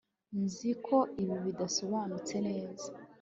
[0.43, 2.87] nzi ko ibi bidasobanutse neza